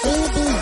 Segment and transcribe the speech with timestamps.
[0.00, 0.61] baby.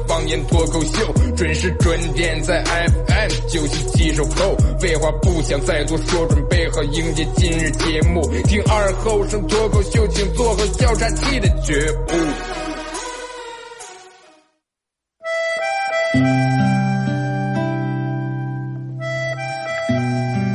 [0.07, 4.55] 方言脱口秀，准时准点在 FM 九十七收后。
[4.79, 8.21] 废话不想再多说，准备好迎接今日节目。
[8.45, 12.61] 听二后生脱口秀，请做好笑岔气的觉悟。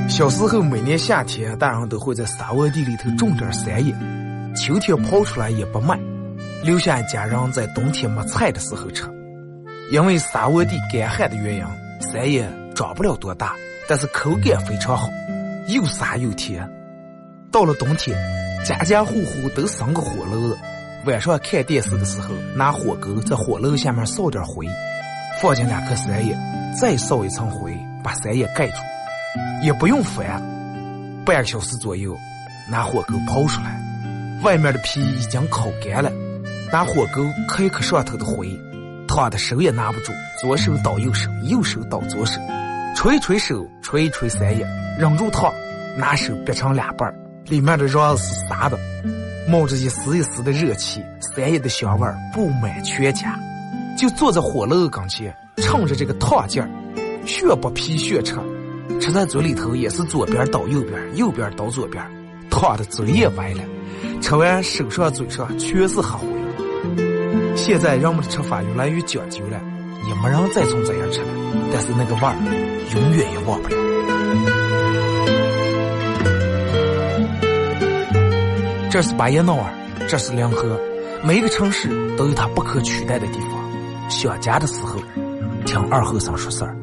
[0.09, 3.93] 小时候，每年夏天，大人都会在沙窝地里头种点山野，
[4.57, 5.99] 秋天刨出来也不卖，
[6.65, 9.05] 留下家人在冬天没菜的时候吃。
[9.91, 11.65] 因为沙窝地干旱的原因，
[12.01, 13.55] 山野长不了多大，
[13.89, 15.09] 但是口感非常好，
[15.69, 16.69] 又沙又甜。
[17.53, 18.17] 到了冬天，
[18.65, 20.59] 家家户户都生个火炉子，
[21.07, 24.67] 晚上看电视的时候，拿火钩在火炉下面烧点灰，
[25.41, 26.37] 放进两颗山野，
[26.81, 28.75] 再烧一层灰，把山野盖住。
[29.63, 30.43] 也不用翻，
[31.25, 32.17] 半个小时左右，
[32.69, 33.81] 拿火钩刨出来，
[34.43, 36.11] 外面的皮已经烤干了，
[36.73, 38.49] 拿火钩磕一磕上头的灰，
[39.17, 42.39] 烫的手也拿不住，左手倒右手，右手倒左手，
[42.95, 44.67] 捶捶手，捶一捶三叶，
[44.99, 45.51] 忍住烫，
[45.97, 47.11] 拿手掰成两半
[47.47, 48.79] 里面的瓤是沙的，
[49.49, 53.35] 冒着一丝一丝的热气，三叶的香味布满全家，
[53.97, 56.69] 就坐在火炉跟前，趁着这个烫劲儿，
[57.25, 58.37] 血不皮血吃。
[59.01, 62.05] 吃在嘴里头也是左边倒右边，右边倒左边，
[62.51, 63.63] 烫的嘴也歪了。
[64.21, 66.36] 吃完手上嘴上全是黑灰。
[67.67, 69.61] 现在人们的吃法越来越讲究了，
[70.07, 71.27] 也没人再从这样吃了。
[71.73, 72.37] 但是那个味儿
[72.95, 73.75] 永远也忘不了。
[78.89, 79.65] 这是巴彦淖尔，
[80.07, 80.79] 这是临河，
[81.25, 83.51] 每个城市都有它不可取代的地方。
[84.09, 85.01] 想家的时候，
[85.65, 86.77] 听二后生说事儿。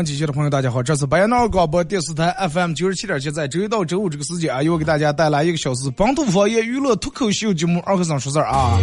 [0.00, 8.78] 阳机区的朋友，大家好，这是白彦淖尔广播电视台 FM 九十七点七，在周一到周五这个时间啊，又给大家带来一个小时本土方言娱乐脱口秀节目《二和尚说事》啊。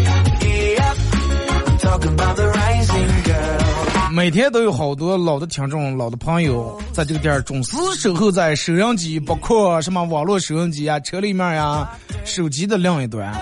[4.13, 11.89] 每天都有好多老的听众、老的朋友在这个店儿准时守候在收音机，包括什么网络收音机啊、车里面呀、
[12.25, 13.33] 手机的另一端，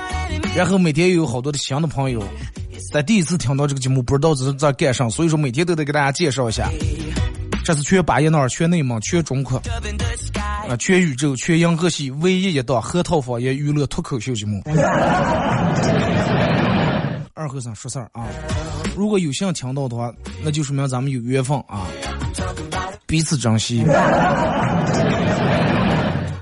[0.55, 2.23] 然后每天又有好多的新的朋友。
[2.93, 6.69] 在第一次听到这个节目，不知道这是在干啥，所以说每天都得给大家介绍一下。
[7.65, 9.57] 这是全巴彦淖尔、全内蒙、全中国
[10.69, 14.61] 啊、全宇宙、全银河系唯一一档核桃方言娱乐脱口秀节目。
[17.33, 18.27] 二和尚说事儿啊，
[18.95, 21.87] 如果有幸听到的话，那就说明咱们有缘分啊，
[23.07, 23.83] 彼此珍惜。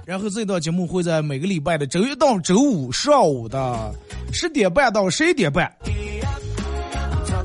[0.05, 3.95] 然后这档节目会在每个礼拜的周一到周五上午的
[4.33, 5.73] 十点半到十一点半。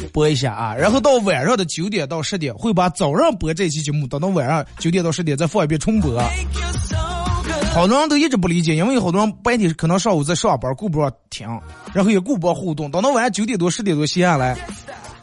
[0.09, 6.21] 播一下啊，然后到晚上的九点到十点，会把早上播这期节目等到晚上九点到十点再放一遍重播。
[7.73, 11.47] 好多人都一直不理解，因为好多人白天可能上午在上班，顾不上听，
[11.93, 14.57] 然后也顾不上互动，等到晚上九点多十点多歇下来，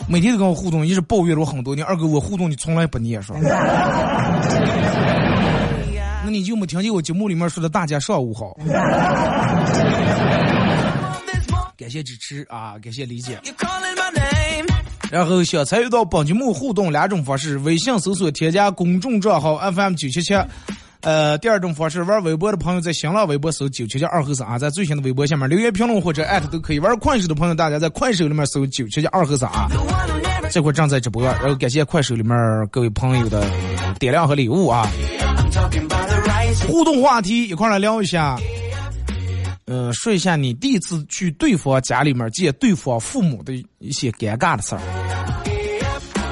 [0.07, 1.86] 每天都跟我互动，一直抱怨了我很多年。
[1.86, 3.36] 二哥，我互动你从来不念说，
[6.24, 8.56] 那你就没听见我节目里面说的大家上午好？
[11.77, 13.38] 感谢支持啊，感谢理解。
[15.15, 20.33] 然后想参与到本节目互动两种方式：微信搜索添加公众账号 FM 九七七，
[21.00, 26.79] 呃，第二种方式玩微博的朋友在新浪微博搜九七七二和尚啊，在最新的微博下面留言评论或者艾特都可以。
[26.79, 29.69] 玩快手的朋友，大家在快手里面搜九七七二和尚啊，
[30.51, 31.23] 这会正在直播。
[31.23, 32.38] 然后感谢快手里面
[32.69, 33.50] 各位朋友的
[33.97, 34.85] 点亮和礼物啊。
[36.68, 38.38] 互动话题一块来聊一下。
[39.67, 44.81] 嗯，说一下你第一次去对方家里面见对方父母的一些尴尬的事儿。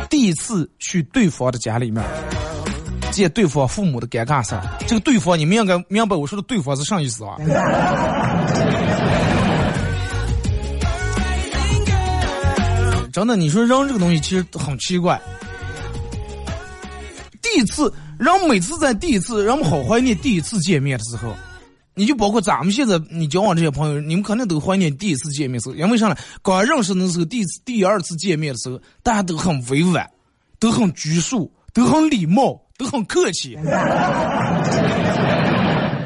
[0.07, 2.03] 第一次去对方的家里面
[3.11, 7.35] 见对方父母的尴尬事儿，这个对方你们应该明白我说的对方是啥意思啊？
[13.11, 15.19] 真的，你说人这个东西其实很奇怪。
[17.41, 21.35] 第一次，人每次在第一次，人们好怀念第一次见面的时候。
[21.95, 26.15] 你就包括咱们现在你交往这些朋友，你们肯定都怀念第一次见面时候，因为啥呢？
[26.41, 30.09] 刚认识的时候，第一次、第二次见面的时候，大家都很委婉，
[30.59, 33.55] 都很拘束，都很礼貌，都很客气。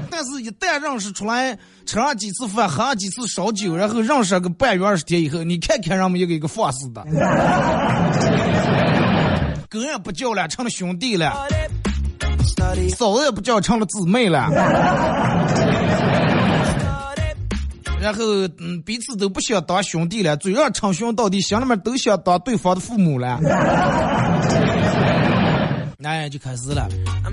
[0.09, 1.55] 但是，一旦认识出来，
[1.85, 7.05] 吃上几次饭，喝上几次烧酒，然后认识个半月二十天以后，你看看人们一个一个放肆的，
[9.69, 11.47] 哥也不叫了，成了兄弟了。
[12.95, 14.49] 嫂子也不叫成了姊妹了，
[17.99, 18.23] 然后
[18.59, 23.39] 嗯，彼此都不想当兄弟了，嘴上称兄道弟，心里面都想当对方的父母了。
[26.03, 26.87] 哎，就开始了，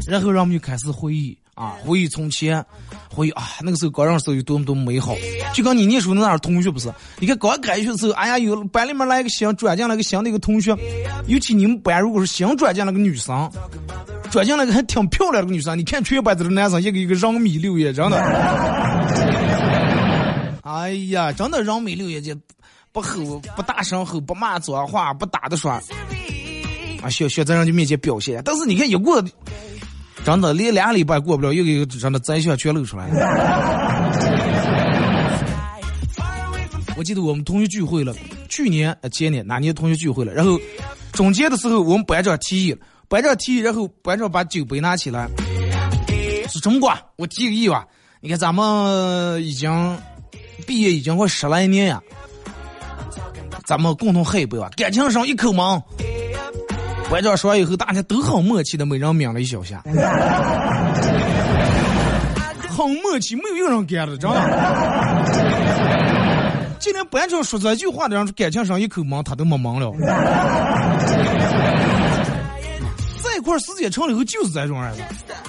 [0.09, 2.65] 然后让我们就开始回忆啊，回忆从前，
[3.09, 5.15] 回忆啊，那个时候刚认识有多么多么美好。
[5.53, 6.93] 就跟你念书的那儿同学不是？
[7.21, 10.77] 你看刚开学的时候，哎呀，有班里面来一个新转进来个新的一个同学，
[11.29, 13.49] 尤其你们班如果是新转进来个女生。
[14.35, 18.19] 转进来个还挺漂亮的女生，你看全班都是男生，一个一个人米六眼，真的。
[20.63, 22.43] 哎呀，真的人米六眼睛，
[22.91, 25.71] 不吼不大声吼，不骂脏话，不打的说。
[25.71, 25.81] 啊，
[27.09, 29.23] 小小在人家面前表现，但是你看一过，
[30.25, 33.15] 真的连俩礼拜过不了，一个一个真的真相全露出来了。
[36.97, 38.13] 我记得我们同学聚会了，
[38.49, 40.59] 去年前年哪年同学聚会了，然后
[41.13, 42.77] 总结的时候，我们班长提议。
[43.15, 45.29] 班长提议，然后班长把酒杯拿起来，
[46.49, 47.87] 是中国，我提个议吧。
[48.21, 49.97] 你看咱们已经
[50.67, 52.03] 毕业已经快十来年呀，
[53.67, 55.81] 咱们共同喝一杯吧，感情上一口闷。
[57.09, 59.81] 班长说完以后，大家都很默契的，每人抿了一小下，
[62.69, 64.37] 很默契，没有一个人干的，真的。
[66.81, 69.93] 今天班长说这句话的人，感情上一口闷，他都没闷了。
[73.45, 75.03] 块时间长了以后就是这种样子，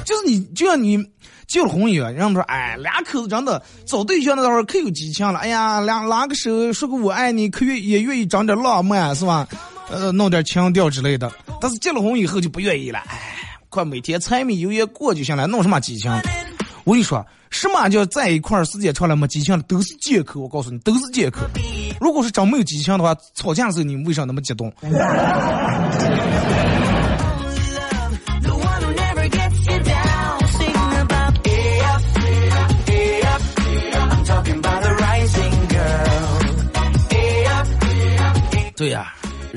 [0.05, 1.03] 就是你就像你
[1.47, 9.47] 结了婚一样，人们说，哎，两口子真的找对象的时候可有激情了，哎呀，两拉个手说个我爱你，可愿也愿意长点浪漫是吧？
[9.89, 11.31] 呃，弄点情调之类的。
[11.61, 16.11] 但是结了婚以后就不愿意了，哎，快每天柴米油盐过就行了，弄什么激情？
[16.83, 20.41] 我跟你说，什么叫在一块时间长了没激情了都是借口。
[20.41, 21.41] 我告诉你，都是借口。
[21.99, 24.71] 如果是真没有激情的话，吵架的时候你为啥那么激动？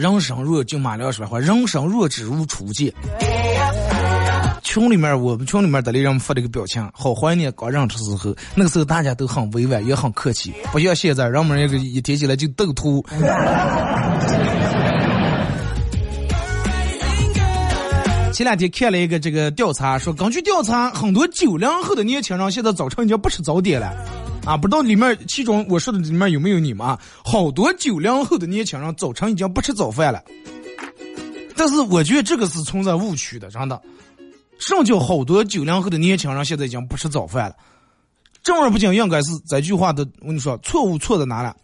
[0.09, 2.91] 人生若就马良说的话，人生若只如初见。
[4.63, 13.05] 群里面我们群里面的人们发了一个表情，好怀念刚认识时候，那个时候大家都很委婉，也很客气，不像现在人们那个一提起来就斗图。
[18.33, 23.93] 前两天看了一个这个调查，说根据调查，很多九零后的年轻人现在早晨已经不吃早点了。
[24.49, 26.99] 啊，不知道里面其中我说的里面有没有你们啊？
[27.23, 30.23] 好多九零后的年轻人早晨已经不吃早饭了。
[31.55, 33.79] 但是我觉得这个是存在误区的，真的。
[34.59, 37.57] 什么叫好多九零后的年轻人现在已经不吃早饭了？
[38.43, 41.55] 正儿八经应该是这句话的，我跟你说，错误错在哪了？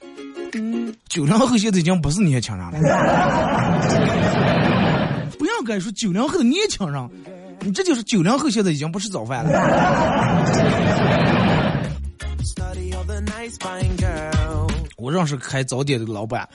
[1.08, 2.72] 九零后现在已经不是年轻人了。
[5.38, 7.08] 不应该说九零后的年轻人，
[7.60, 9.50] 你这就是九零后现在已经不吃早饭了。
[14.96, 16.48] 我认识开早点的老板，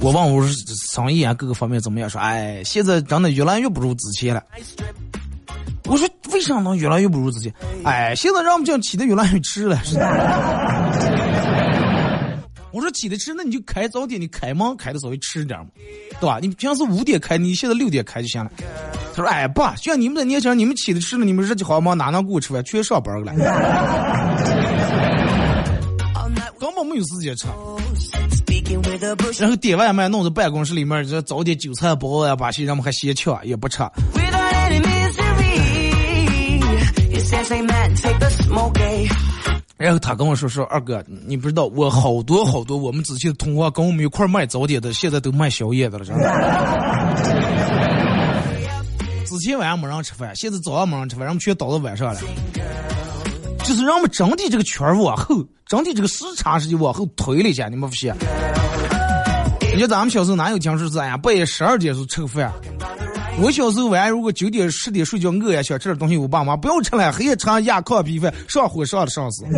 [0.00, 0.54] 我问我是
[0.92, 2.08] 生意啊各个方面怎么样？
[2.08, 4.42] 说哎，现在真的越来越不如之前了。
[5.84, 7.52] 我说为啥能越来越不如之前？
[7.84, 9.80] 哎，现在让我们讲起的越来越迟了。
[12.72, 15.66] 我说起的迟，那你就开早点，你开门开的稍微迟点嘛，
[16.20, 16.38] 对吧？
[16.40, 18.50] 你平时五点开，你现在六点开就行了。
[19.14, 22.62] 他说哎爸，像你们这年轻人，你们起的迟了，你们日计好忙，哪能给我吃饭？
[22.64, 23.32] 全上班了。
[26.60, 27.48] 根本没有时间吃，
[29.40, 33.82] 然后点外卖弄在办公室里面，这早点韭菜包呀，把些人们还嫌抢也不吃。
[39.80, 46.22] 然后他跟我说说二哥，你不知道我好多好多我们之前的同学跟我们一块卖早点的，现在都卖宵夜的了，真的。
[49.24, 52.20] 之前晚上没人吃饭，现在早上没人吃饭，人们全倒到晚上了。
[53.64, 58.14] 就是让我们整体这个圈儿往后，整体这个时差是就往后推了一下，你们发现？
[59.72, 62.52] 你说咱们小时候哪有讲说是哎呀半夜十二点时候吃个饭？
[63.42, 69.44] 我小时候晚上如果九点十点睡觉，饿呀想吃点东西，我爸妈不要吃了，黑夜吃压炕皮饭，上火上的上死。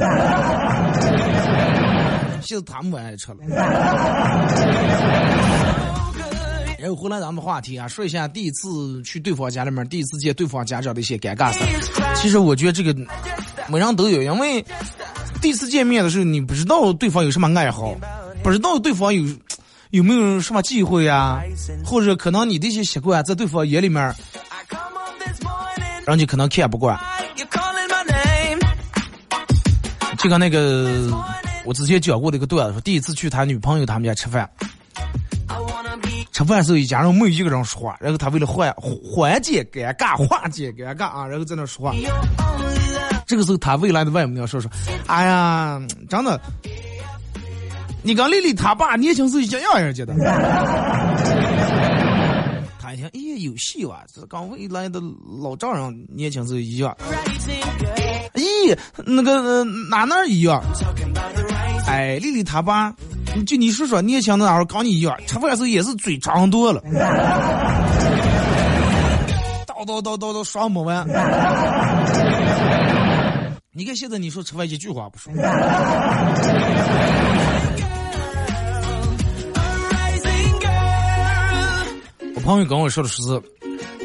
[2.41, 3.39] 现在他们不爱吃了。
[6.79, 11.61] 然后回来咱们话题啊，说一下第一次去对方家里面，第一次见对方家长的一些尴尬事。
[12.17, 12.93] 其实我觉得这个
[13.69, 14.65] 每人都有，因为
[15.41, 17.95] 第一次见面的时候，你不知道对方有什么爱好，
[18.43, 19.23] 不知道对方有
[19.93, 21.43] 有没有什么忌讳啊，
[21.85, 24.03] 或者可能你的一些习惯在对方眼里面，
[26.07, 26.99] 人家可能看不惯。
[30.17, 31.13] 就跟那个
[31.67, 34.49] 我之前讲过的一个段子，说第一次去他女朋友他们家吃饭。
[36.33, 41.95] 吃饭时候，一家人没有一个人说话，然后他为了缓缓解尴尬、化解尴尬啊，然后在那说话。
[43.27, 44.71] 这个时候，他未来的外母娘说说
[45.07, 46.41] ：“哎呀，真的，
[48.03, 50.13] 你跟丽丽她爸年轻时候一样样觉得。
[52.81, 54.05] ”他一听，咦，有戏哇！
[54.13, 55.01] 这跟未来的
[55.41, 56.97] 老丈人年轻时候一样。
[58.35, 60.61] 咦，那个哪哪一样？
[61.87, 62.93] 哎，丽丽她爸。
[63.47, 66.83] 就你说说，年轻的时候跟你一样，吃饭时候也是嘴张多了，
[69.67, 71.07] 叨叨叨叨叨说没完。
[73.75, 75.33] 你看现在你说吃饭一句话不说。
[82.43, 83.23] 朋友跟我说的是，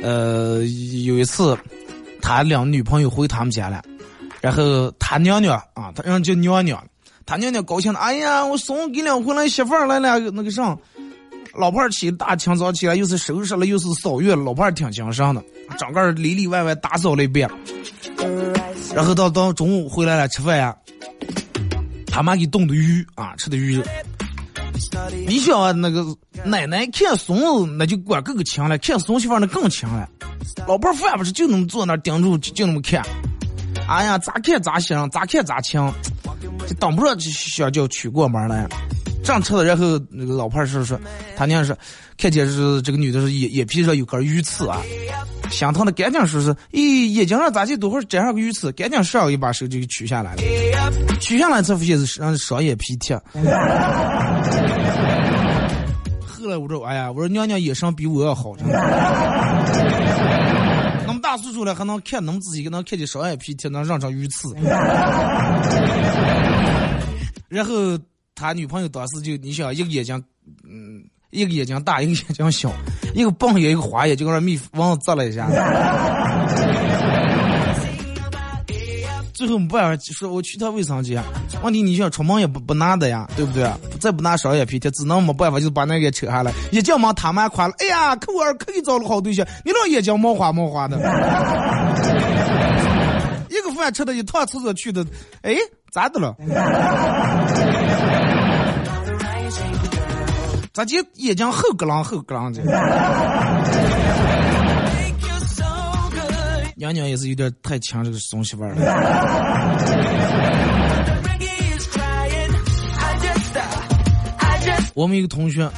[0.03, 0.59] 呃，
[1.05, 1.57] 有一次
[2.21, 3.83] 他两女朋友回他们家了，
[4.39, 6.81] 然后他娘娘啊，他让叫娘娘。
[7.25, 10.77] 他娘娘高兴的，哎呀，我送给两回来媳妇儿来了，那个啥，
[11.53, 15.43] 老伴儿起大清早起来又是收拾了又是扫月，老伴儿挺精神的，
[15.77, 17.49] 整个里里外外打扫了一遍，
[18.95, 20.73] 然后到到中午回来了吃饭呀，
[22.05, 23.83] 他妈给冻的鱼啊，吃的鱼，
[25.27, 26.05] 你想啊，那个
[26.45, 30.07] 奶奶看孙子那就管更强了，看孙媳妇那更强了，
[30.67, 33.01] 老伴儿饭不是就那么坐那盯住就那么看，
[33.87, 35.93] 哎呀，咋看咋香，咋看咋强。
[36.67, 38.67] 就挡不住，就想叫娶过门来，
[39.27, 40.97] 正吃的，然后那个老伴说说，
[41.35, 41.77] 他娘说，
[42.17, 44.81] 看见是这个女的是眼眼皮上有根鱼刺啊，
[45.51, 50.41] 心疼的赶紧说是，咦，眼睛上咋就多会粘上个鱼刺，赶紧上一把手就给取下来了，
[51.19, 53.19] 取下来才发现是让双眼皮贴。
[56.25, 58.55] 后来我说，哎呀，我说娘娘眼神比我要好，
[61.05, 64.55] 那么大岁数了还能看能自己，能看见双眼皮贴，能让上鱼刺。
[67.49, 67.97] 然后
[68.39, 70.23] 他女朋友当时就你想一个眼睛，
[70.63, 72.71] 嗯，一个眼睛大，一个眼睛小，
[73.15, 75.49] 一个蹦眼，一个花眼，就跟那蜜蜂蛰了一下。
[79.33, 81.23] 最后没办法，说我去趟卫生间。
[81.63, 83.67] 问题你想出门也不不拿的呀，对不对？
[83.99, 86.53] 再不拿双眼皮贴，只能没办法，就把那个扯下来。
[86.71, 90.97] 一进门他妈夸了，哎呀，可我儿可以找了好对象，你老眼睛冒花冒花的。
[93.49, 95.03] 一个饭吃的，一趟厕所去的，
[95.41, 95.55] 哎。
[95.89, 96.35] 咋的了？
[100.77, 102.61] 咋就眼睛后咯啷后咯啷的？
[106.77, 108.81] 娘娘也是有点太强这个东西味儿了。
[114.93, 115.73] 我们一个同学啊，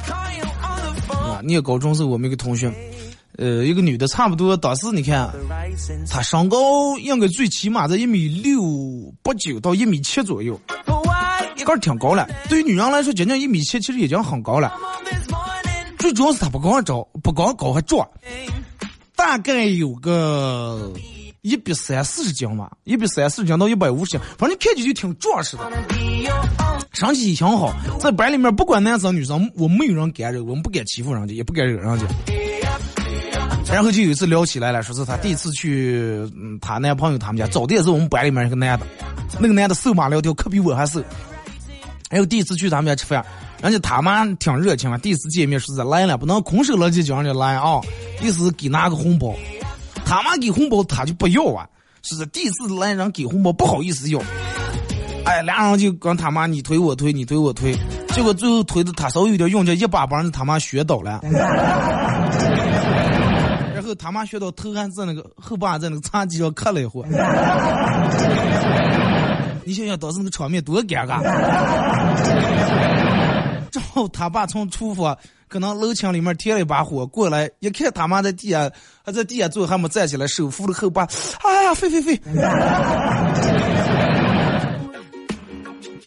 [1.42, 2.70] 念高中时候我们一个同学。
[3.38, 5.30] 呃，一个女的，差不多当时你看，
[6.10, 8.60] 她身高应该最起码在一米六
[9.22, 10.60] 八九到一米七左右，
[11.70, 12.28] 个儿挺高了。
[12.48, 14.72] 对于女人来说，仅仅一米七其实已经很高了。
[15.98, 18.08] 最主要是她不光高，不光高还壮，
[19.14, 20.92] 大概有个
[21.42, 25.70] 一比三四十斤吧，一比三四十斤到一百五十斤，反正看起就挺壮实的，
[26.92, 27.72] 身体挺好。
[28.00, 32.06] 在班里面，不管男生女生，我没有人敢惹，我们不敢欺负人家，也不敢惹人家。
[33.70, 36.18] 然后就有一次聊起来了，说是他第一次去
[36.60, 38.86] 他男朋友他们家，找的也是我们班里面一个男的，
[39.38, 41.00] 那个男的瘦马苗条，可比我还瘦。
[42.10, 43.24] 还有第一次去他们家吃饭，
[43.62, 47.80] 人家他妈挺热情啊，第一次见面说是来了，不能空手来就叫人家来啊，
[48.20, 49.32] 意思给拿个红包。
[50.04, 51.64] 他妈给红包他就不要啊，
[52.02, 54.20] 是是第一次来人给红包不好意思要。
[55.24, 57.76] 哎，俩人就跟他妈你推我推，你推我推，
[58.08, 61.20] 结果最后推的他稍微有点用劲，一把把人他妈学倒了。
[63.72, 67.04] 然后他妈学到头还在那个后把在那个茶几上磕了一会，
[69.64, 71.22] 你想想当时那个场面多尴尬。
[73.70, 78.68] 正好他爸从厨房可能楼墙里面添了一把火过来，一看他妈在地下
[79.04, 81.06] 还在地下坐还没站起来，手扶着后把，
[81.44, 82.20] 哎呀，飞飞飞！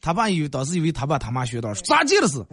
[0.01, 2.45] 他爸以为当时以为他爸他妈学到咋地了是？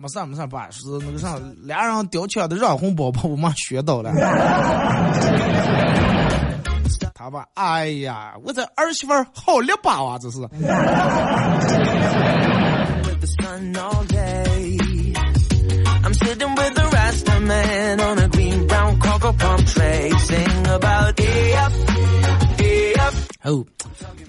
[0.00, 4.12] 没事没事爸，是那个啥，俩人掉钱的让红包把我妈学到了。
[7.18, 10.38] 他吧，哎呀，我这儿媳妇好了吧啊，这是。
[23.42, 23.64] 哦，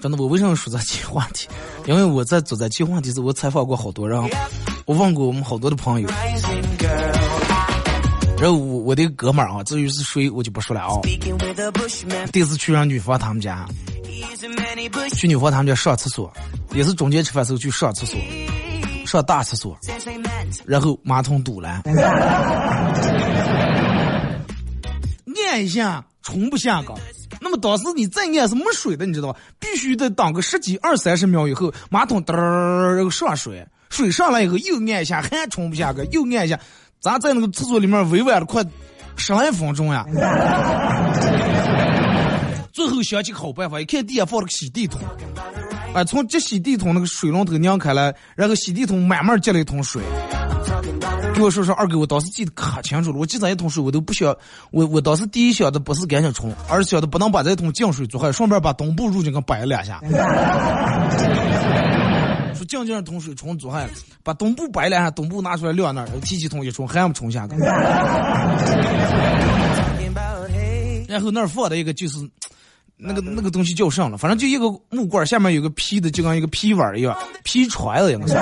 [0.00, 1.48] 真的，我为什么说这期话题？
[1.86, 4.20] 因为我在做这期话题时，我采访过好多人，
[4.84, 6.08] 我问过我们好多的朋友。
[8.40, 10.98] 然后我我的哥们儿啊，至于是谁，我就不说了啊。
[12.32, 13.68] 第一次去上女方他们家，
[15.14, 16.32] 去女方他们家上厕所，
[16.72, 18.18] 也是中间吃饭时候去上厕所，
[19.04, 19.78] 上大厕所，
[20.64, 21.82] 然后马桶堵了，
[25.50, 26.94] 按一下冲不下个。
[27.42, 29.38] 那么当时你再按是没水的，你知道吧？
[29.58, 36.58] 必须得等个十几二三十秒以后，马桶噔儿然后上水，水上来以后又按一下，还冲不下个，又按一下。
[37.00, 38.62] 咱在那个厕所里面委婉了快
[39.16, 40.04] 十来分钟呀，
[42.72, 45.00] 最后想起个好办法，一看地下放了个洗地桶，
[45.94, 50.02] 哎，从这洗地桶那个水龙头拧开来，然后洗地桶慢慢接了一桶水。
[51.34, 54.36] 给我说说二哥，我当时记得可清楚了，我记这一桶水我都不想，
[54.70, 60.00] 我我当时第一想的不是赶紧冲，而是想的不能把这桶净水做坏，顺便把东部入境给摆了两下。
[62.60, 63.88] 说静静桶水冲左海，
[64.22, 67.48] 把东部摆两下，东部拿出来晾那儿，提起桶一冲，还不冲下。
[71.08, 72.18] 然后那儿放的一个就是
[72.98, 78.20] 那个那个东西叫上了，反正就一个木棍，下面有个劈的，就跟一个劈碗一样，皮揣子一样。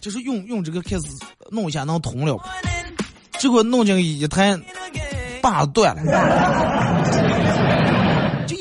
[0.00, 1.08] 就是用用这个开始
[1.50, 2.38] 弄一下能通了，
[3.40, 4.56] 结果弄进一台
[5.42, 6.02] 把断了。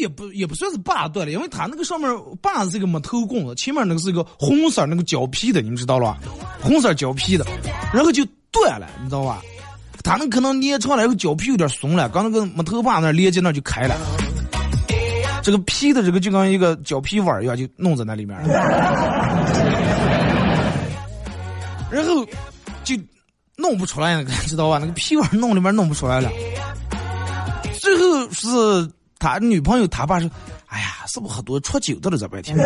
[0.06, 2.08] 也不也不算是把断了，因为它那个上面
[2.40, 6.20] 把子是一个木头棍子，前面那个是一个红色那个胶皮的，你们知道了吧？
[6.62, 7.44] 红色胶皮的，
[7.92, 9.42] 然后就断了，你知道吧？
[10.04, 13.96] 它那可能捏长了以后胶皮有点松了，刚那个木头把那连接那就开了，
[15.42, 18.48] 这个皮的这个就跟一个胶皮碗一样，就弄在那里面了，
[21.90, 22.24] 然后
[22.84, 22.96] 就
[23.58, 24.78] 弄不出来，知道吧？
[24.78, 26.30] 那个皮碗弄里面弄不出来了，
[27.80, 28.48] 最后是。
[29.26, 30.30] 他女朋友他爸说
[30.70, 32.18] ：“哎呀，是不是喝多出酒的了？
[32.18, 32.56] 这半天，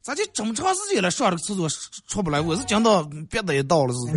[0.00, 1.68] 咋就这么长时间了，上这个厕所
[2.06, 2.40] 出不来？
[2.40, 3.98] 我是讲到别的也到了是。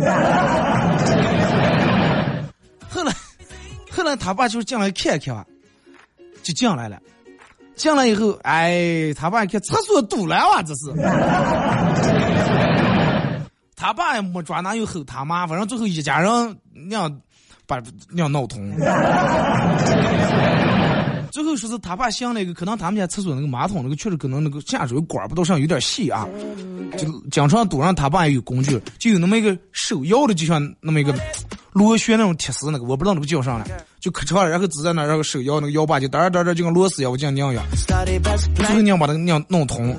[2.88, 3.12] 后来，
[3.90, 5.46] 后来他爸就进来看看，
[6.42, 6.98] 就进来了。
[7.74, 10.90] 进来以后，哎，他爸一看厕所堵了哇，这是。
[13.76, 17.20] 他爸也没抓哪有吼他妈，反正最后一家人那样。”
[17.80, 17.82] 把
[18.12, 18.70] 尿闹通，
[21.32, 26.28] 最后说是他爸想那个，可能他们家厕所那个马桶那个确实可能那个下水管不都上有点细啊，
[26.98, 31.14] 就经常堵上他爸也有工具，就有那么一个手摇的，就像那么一个
[31.72, 33.66] 螺旋那种铁丝那个，我不知道那个叫啥了，
[33.98, 37.64] 就可长了，然后支在那，然后手摇那个摇把就哒哒哒就跟螺丝一样，我这样拧一样，
[38.54, 39.96] 最后拧把那个尿弄通，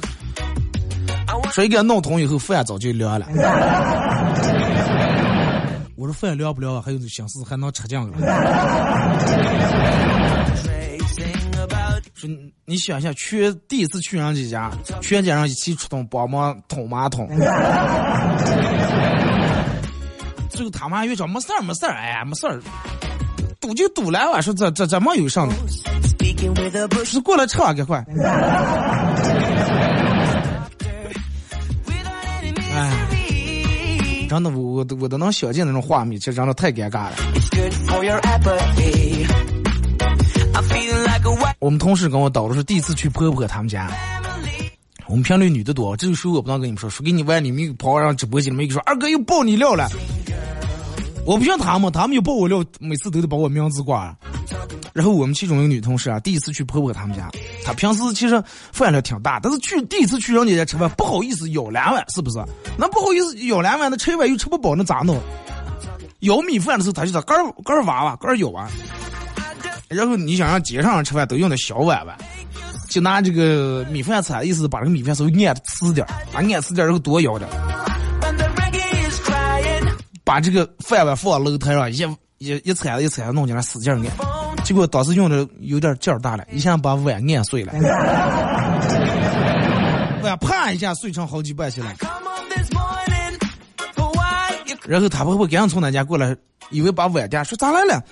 [1.51, 3.25] 所以给他弄通以后，饭早就凉了。
[6.03, 6.81] 我说饭凉不凉？
[6.81, 8.17] 还有心思还能吃酱了？
[12.13, 12.29] 说
[12.65, 14.69] 你想想，去第一次去人家家，
[15.01, 17.25] 全家人一起出动帮忙通马桶。
[20.49, 22.59] 最后他妈又说没事儿没事儿，哎没事儿，
[23.61, 24.29] 堵就堵了。
[24.29, 25.55] 我说这这这没有上的，
[27.05, 28.05] 是过来撤赶快。
[34.33, 37.13] 真的，我我都我都能想见那种画面，其实真的太尴尬了。
[41.59, 43.91] 我们同事跟我叨的是第一次去婆婆他们家，
[45.05, 49.87] 我们频率女的多，这个时候我不能跟你们说，说给你玩，你们跑上直播间里面一个说二哥又爆你料了。
[51.27, 54.17] 我不像他们，他们又爆我料，每次都得把我名字挂。
[54.93, 57.29] 然后我们其中一个女同事啊，第一次去婆婆他们家，
[57.65, 62.37] 她平时其实饭量挺大，但是去第一次去人家家吃饭，不好意思舀两碗，是不是？
[62.77, 65.19] 那不好意思舀两碗，那吃一碗又吃不饱，那咋弄？
[66.19, 68.69] 舀米饭的时候，她就说干干挖挖，干舀啊。
[69.89, 72.15] 然后你想让街上人吃饭都用的小碗碗，
[72.87, 77.49] 就拿这个米饭铲，意思把这个米饭稍微按瓷点把按瓷点然后多舀点，
[80.23, 81.97] 把这个饭碗放楼台上，一
[82.37, 84.42] 一一铲子一铲子弄进来，使劲按。
[84.63, 87.73] 结果当时用的有点劲儿大了，一下把碗按碎了，
[90.23, 91.93] 碗啪一下碎成好几半去了。
[94.85, 96.35] 然后他婆婆赶紧从他家过来，
[96.69, 98.03] 以为把碗掉，说咋来了？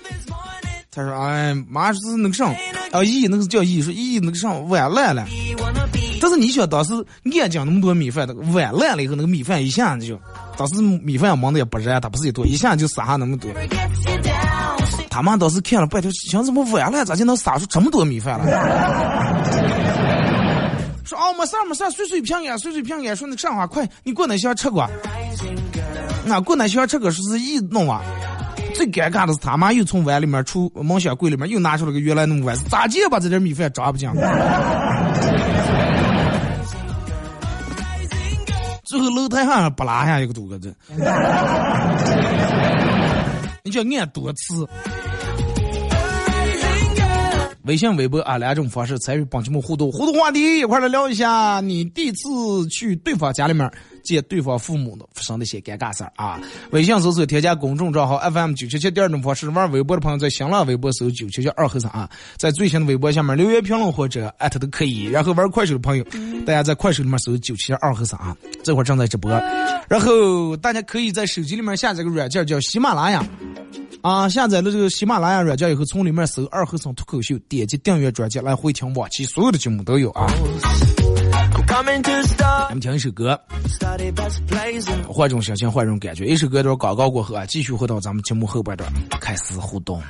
[0.90, 2.46] 他说：“哎，妈是那个啥，
[2.92, 5.26] 啊，姨那个叫姨，说姨那个啥碗烂了。
[6.20, 6.92] 但是你想当时
[7.24, 10.20] 俺讲那么多米饭，那个碗烂了以后，那个米饭一下子就，
[10.56, 13.50] 当时米饭忙的也不热，他不是一多，一下就撒下那么多。
[15.12, 18.46] 他妈当时看了半天，想怎么碗烂咋就能撒出这么多米饭来？”
[21.04, 23.14] 说哦，没事没事，随随平安，随随平安。
[23.14, 24.88] 说那个啥话，快，你过那先吃过。
[26.24, 28.00] 那过那先吃过，说是一弄啊。
[28.74, 34.08] 最尴尬的是他妈又从碗里面出梦想柜里面又拿出了个原来那么碗，咋地把这点米饭装不进？
[38.84, 40.72] 最后楼台上不拉下一个多个这。
[43.64, 45.11] 你就爱多吃。
[47.64, 51.60] 微信、微博啊两种方式参与帮节目互动，互动话题一块来聊一下。
[51.60, 52.28] 你第一次
[52.68, 53.70] 去对方家里面
[54.02, 56.40] 见对方父母的发生的一些尴尬事儿啊。
[56.72, 65.04] 微信搜索添加公众账号 FM 九七七，第二种方式玩微博的朋友在新浪微博搜九七七二和三啊，在最新的微博下面留言评论或者艾特都可以。
[65.04, 66.04] 然后玩快手的朋友，
[66.44, 69.30] 大家在快手里面搜九七七二和三啊，这会儿正在直播。
[69.88, 73.24] 然后大家可以在手机里面下载个软件叫喜马拉雅。
[74.02, 80.26] 啊，下载了这个喜马拉雅软件以后，从里面搜“二和尚脱口秀”，点击订阅专辑来回听往期所有的节目都有啊。
[81.68, 83.40] 咱们听一首歌，
[85.08, 86.26] 换种心情，换种感觉。
[86.26, 90.02] 一首歌段广告过后啊，继续回到咱们节目后半段，开始互动。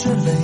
[0.00, 0.39] to live.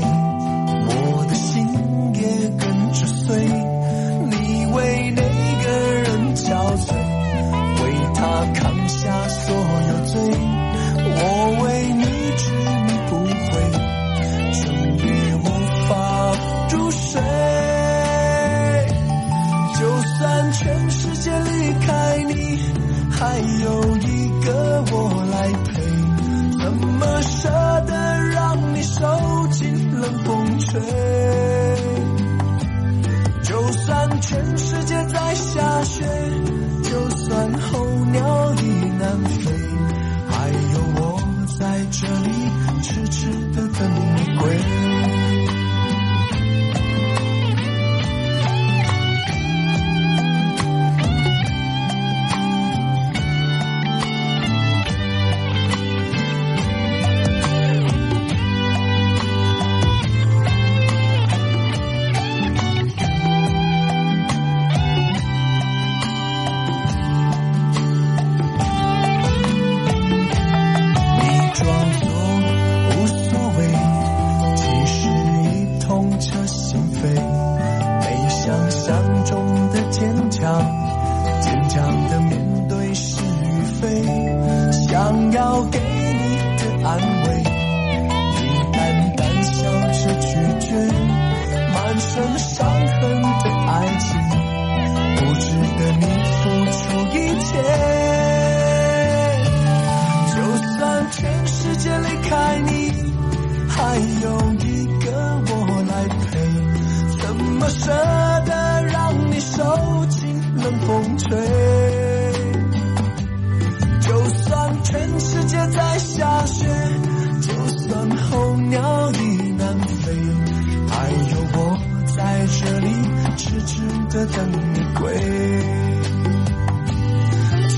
[124.37, 125.03] 等你归，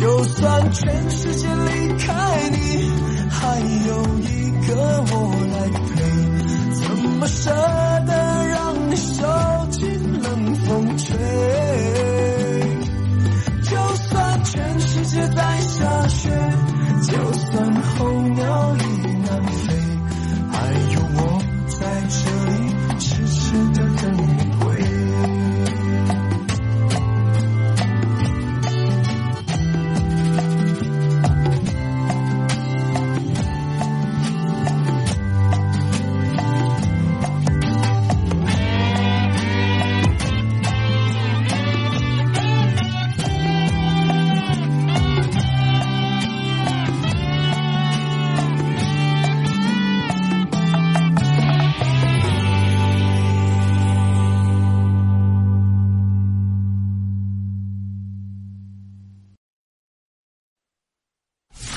[0.00, 2.90] 就算全世界离开你，
[3.30, 4.74] 还有一个
[5.12, 5.14] 我
[5.52, 5.56] 来
[5.88, 6.02] 陪，
[6.74, 6.82] 怎
[7.20, 7.87] 么舍？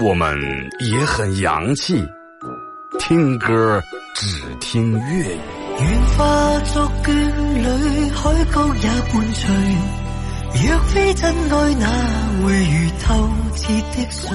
[0.00, 0.36] 我们
[0.80, 2.04] 也很洋气，
[2.98, 3.80] 听歌
[4.16, 5.38] 只听粤语。
[5.78, 7.12] 愿化作眷
[7.54, 9.48] 侣，海角也伴随。
[10.66, 11.86] 若非真爱，哪
[12.42, 14.28] 会如透彻的水？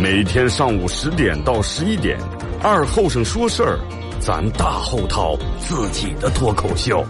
[0.00, 2.18] 每天上午十点到十一点，
[2.62, 3.78] 二后生说事儿，
[4.20, 7.04] 咱大后套自己的脱口秀，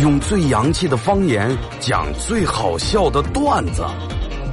[0.00, 3.84] 用最洋气的方言讲最好笑的段子。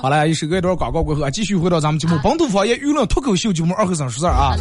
[0.00, 4.54] 好了，一首歌一段广告过后啊，继续回到咱们节目《本土方言娱乐脱口秀》节目二和尚说事儿啊。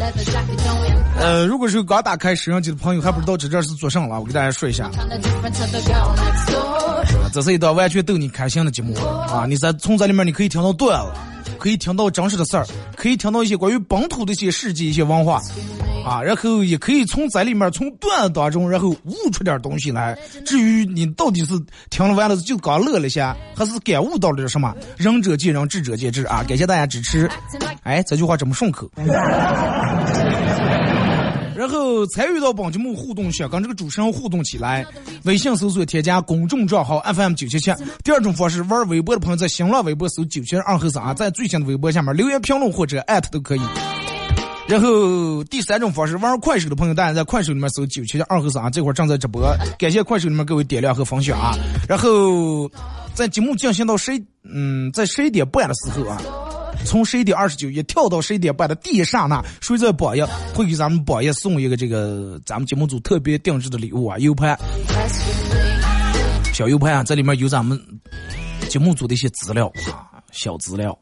[1.19, 4.89] 呃，如果是刚打开摄像机的朋友还不知道这这是做啥了，我给大家说一下.
[7.31, 9.45] 这是一档完全逗你开心的节目啊！
[9.47, 11.11] 你在从这里面你可以听到段子，
[11.57, 12.65] 可以听到真实的事儿，
[12.95, 15.41] 可以听到一些关于本土的一些事迹、一些文化
[16.05, 20.17] 啊，然后也可以从在里面从段子当中，然后悟出点东西来。
[20.45, 21.53] 至于你到底是
[21.89, 26.43] 听了完了就刚乐了一下，还是感悟到了什么，仁者见仁，智者见智啊！
[26.47, 27.29] 感谢大家支持。
[27.83, 28.89] 哎，这句话这么顺口。
[31.67, 34.87] 然后参与到本节目互动，想跟这个主持人互动起来，
[35.25, 37.69] 微信搜索添加公众账号 FM 九七七。
[38.05, 43.61] 第二种方式，玩微博的朋友在新浪微博搜九七二后三啊，在最新的微博下面留言评论或者艾特都可以。
[44.65, 51.53] 然后第三种方式，玩快手的朋友，大家在快手里面搜九七二后三啊，这会儿正在直播，感谢快手里面各位点亮和分享啊。
[51.85, 52.71] 然后
[53.13, 56.17] 在节目进行到十一，嗯，在十一点半的时候啊。
[56.85, 60.21] 从十一点二十九一跳到十一点半的第一刹那，谁在榜一
[60.53, 64.57] 会给咱们榜一送一个这个咱们节目组特别定制的礼物啊，U 盘，
[66.53, 67.79] 小 U 盘啊，这里面有咱们
[68.69, 70.97] 节目组的一些资料啊，小资料，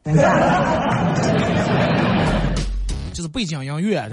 [3.12, 4.08] 就是背景音乐，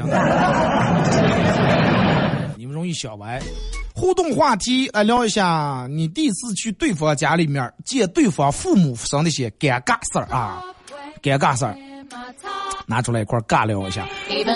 [2.56, 3.41] 你们容易想歪。
[3.95, 10.63] 互动话题来聊一下，你第一次去对方家里面见对方父母发生的一些尴尬事儿啊。
[11.24, 11.74] 尴尬事儿，
[12.86, 14.06] 拿出来一块尬聊一下。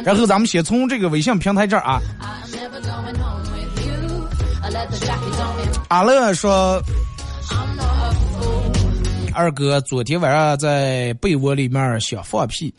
[0.04, 2.02] 然后咱们先从这个微信平台这儿啊，
[5.88, 6.84] 阿乐说，
[9.34, 12.74] 二哥昨天晚上在被窝里面想放屁，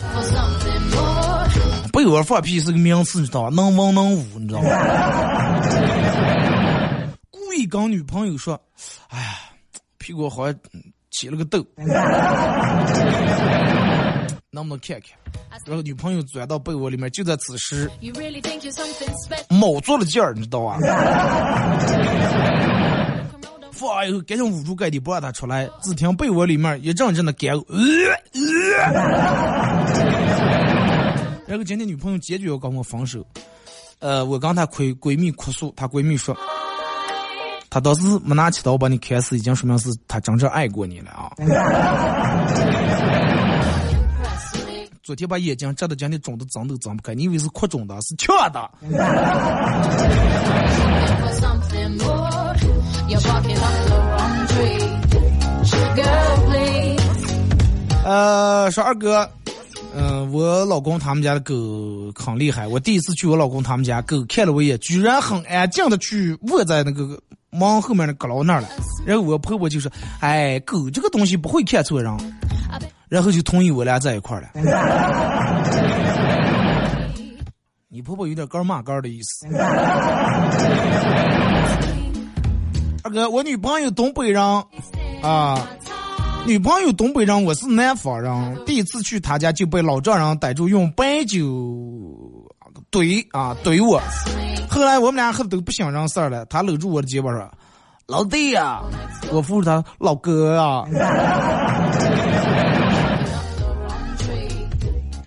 [1.93, 3.51] 被窝放屁是个名词，你知道吗？
[3.57, 4.69] 能文能武，你知道吗？
[7.31, 8.61] 故意跟女朋友说，
[9.09, 9.39] 哎呀，
[9.97, 10.55] 屁股好像
[11.11, 11.65] 起了个痘。
[14.51, 15.11] 能不能看看？
[15.67, 17.89] 然后女朋友钻到被窝里面，就在此时，
[19.51, 20.79] 卯足了劲儿，你知道吧？
[23.73, 25.69] 放完以后，赶紧捂住盖底，不让他出来。
[25.83, 27.65] 只听被窝里面一阵阵的干呕。
[31.47, 33.25] 然后今天女朋友坚决要跟我分手。
[34.01, 36.37] 呃，我跟她闺闺蜜哭诉，她闺蜜说，
[37.71, 41.31] 他当时没拿起刀把你砍死，已经说明是他真正爱过你了啊。
[45.03, 48.71] 昨天把眼睛遮的今天肿的睁都睁不开，你以为是哭肿的，是呛的。
[58.05, 59.29] 呃，说二哥，
[59.95, 61.55] 嗯、我老公他们家的狗
[62.15, 62.67] 很厉害。
[62.67, 67.19] 我第一次去我老公他们家，狗看了我一眼，居然很安静的去卧在那个
[67.51, 68.69] 门后面的阁楼那儿了。
[69.07, 72.13] 然后我婆婆就说：“哎，狗这个东西不会看错人。”
[73.09, 74.49] 然后就同意我俩在一块儿了。
[77.89, 79.47] 你婆婆有点干骂干的意思。
[83.03, 84.43] 二哥，我女朋友东北人
[85.23, 85.67] 啊，
[86.47, 88.65] 女朋友东北人，我是南方人。
[88.67, 91.47] 第一次去她家就被老丈人逮住用白酒
[92.91, 93.99] 怼啊怼我。
[94.79, 97.51] 后来我们俩喝的都不想让事儿了，他搂住我的肩膀说
[98.07, 98.81] ：“老弟呀、”
[99.33, 100.85] 我扶住他：“老哥啊。”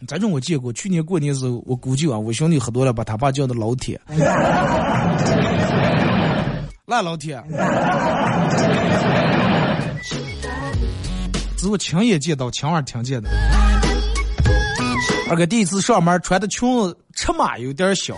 [0.07, 0.71] 这种我见过。
[0.71, 3.99] 去年过年时候，我估计啊，我兄弟喝多了，把他爸叫的老铁。
[6.87, 7.43] 那老铁，
[11.57, 13.29] 这是我亲眼见到、亲耳听见的。
[15.29, 18.15] 二哥第一次上班穿的裙子尺码有点小，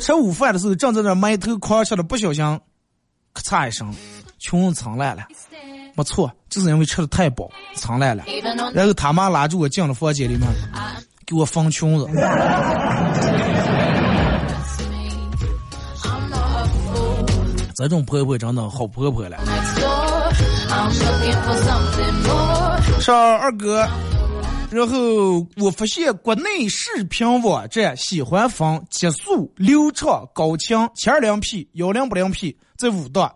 [0.00, 2.44] 吃午饭的时候正在那埋头狂吃的，不小心
[3.34, 3.94] 咔嚓一声，
[4.38, 5.24] 裙子撑烂了。
[5.94, 8.24] 没错，就是因为吃的太饱，撑烂了。
[8.72, 10.48] 然后他妈拉住我进了房间里面，
[11.26, 12.06] 给我缝裙子。
[17.76, 19.38] 这种婆婆真的好婆婆了。
[23.00, 23.88] 说二哥，
[24.70, 33.34] 然后我发现国内视频网站喜欢分极速、流畅、高清、七二零 P、幺零八零 P 这五档，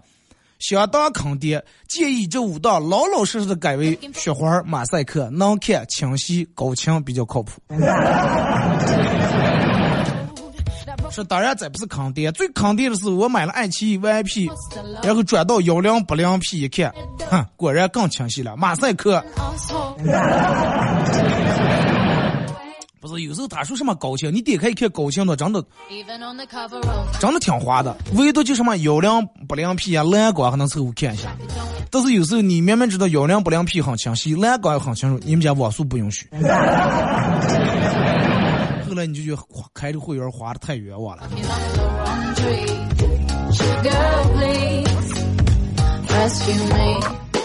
[0.59, 1.65] 相当坑爹。
[1.89, 7.53] 建议这五档老老实实的改为雪花、马赛克，能看、清晰、高清比较靠谱。
[11.11, 14.51] 说当然这不是坑爹，最坑爹的是我买了爱奇艺 VIP，
[15.03, 16.91] 然后转到幺零八零 P 一看，
[17.29, 19.23] 哼，果然更清晰了，马赛克。
[23.01, 25.61] 不是，有时候他说什么高清，你点开一看高清的，真的，
[27.19, 27.97] 真的挺滑的。
[28.15, 29.11] 唯独就什么幺零
[29.49, 31.37] 八零 P 啊，蓝光还能凑合看一下。
[31.91, 36.29] 但是有时候你明明知道幺零八零 P 很清晰，蓝光也很清楚，你们家网速不允许。
[38.89, 39.43] 后来你就觉得
[39.75, 41.25] 开这会员花的太冤枉了。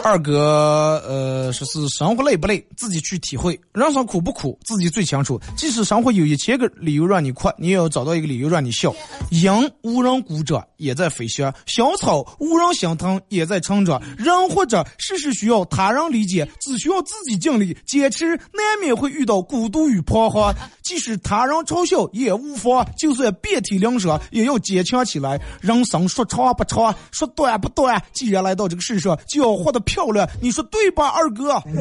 [0.08, 5.38] 二哥，呃，说是生活累不累，自己去体会；人生苦不苦，自己最清楚。
[5.58, 8.96] 即使生活有一千个理由让你哭，你也要找到一个理由让你笑。
[9.32, 14.02] 鹰无人鼓掌，也在飞翔；小草无人心疼，也在成长。
[14.18, 20.56] 人活着，事事需要他人理解，只需要自己尽力坚持，难免会遇到孤独与彷徨。
[20.84, 25.38] 即使他人嘲笑也无妨，就算遍体鳞伤，也要坚强起来。
[25.60, 30.30] 人生说长不长，说短不短，既然来到这个世上，就要活得平亮。
[30.42, 31.62] 你说对吧，二哥？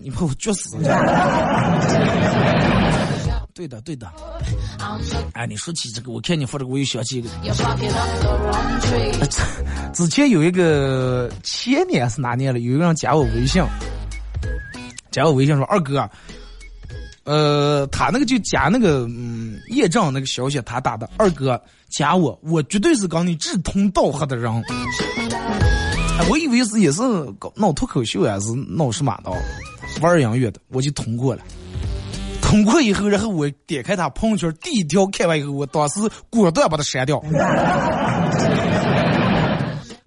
[0.00, 0.76] 你把我撅死！
[3.54, 4.10] 对的，对的。
[5.32, 7.28] 哎，你说起这个，我看你发这个，我又想起一个。
[9.92, 12.60] 之前有一个前年是哪年了？
[12.60, 13.62] 有一个人加我微信。
[15.10, 16.08] 加我微信说二哥，
[17.24, 24.52] 呃，他那个就加那个嗯验证那个消息，他打的二哥加我，我绝对是跟你志同道合的人。
[24.52, 27.00] 哎我以为是也是
[27.38, 29.30] 搞闹脱口秀还是闹什么的，
[30.00, 31.42] 玩音乐的，我就通过了。
[32.42, 37.22] 通过以后，然后我点开他朋友圈第一条看完以后，我当时果断把他删掉。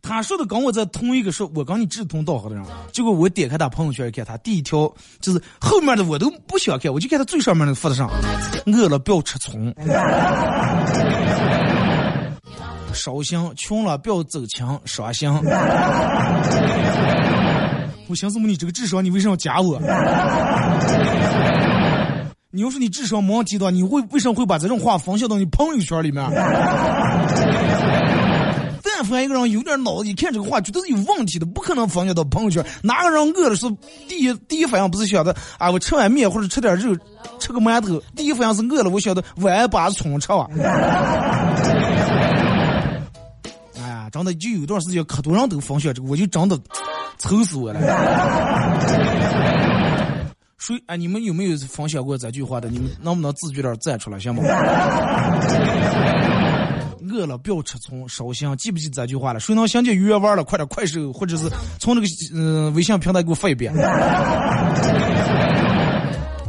[0.01, 2.65] 他说的跟我在同一个说，我跟你志同道合的人。
[2.91, 8.09] 结果我点开他朋友圈一看，他第一条就是后面的我都不想看，我就看他最上面那个发的上，
[8.65, 9.73] 饿了不要吃葱，
[12.93, 15.41] 烧香穷了不要走墙，烧香。
[18.07, 18.47] 我寻思么？
[18.47, 19.79] 你这个智商，你为什么要加我？
[22.53, 26.21] 你要是你智商没问题的话，你会为什么会把这种话分享到你朋友圈里面？
[28.83, 32.63] 但凡一个人有点脑子，一看这个话绝对是有问题的，不可能分享到朋友圈。
[32.83, 33.65] 哪个人饿了是
[34.07, 35.71] 第一第一反应不是想着啊？
[35.71, 36.93] 我吃碗面或者吃点肉，
[37.39, 40.45] 吃个馒头，第一反应是饿了，我晓得晚把葱吃完。
[44.11, 46.59] 真的就有段时间可多人都分享这个，我就真的
[47.17, 47.79] 愁死我了。
[50.59, 50.95] 谁哎？
[50.95, 52.69] 你们有没有分享过这句话的？
[52.69, 54.43] 你们能不能自觉点站出来行吗？
[57.11, 59.39] 饿了不要吃葱，烧香，记不记这句话了？
[59.39, 60.43] 谁能想起原文了？
[60.43, 63.73] 快点快手，或者是从那个嗯微信平台给我发一遍。